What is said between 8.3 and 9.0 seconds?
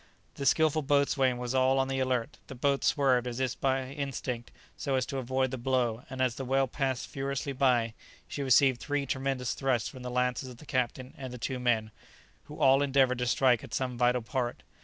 received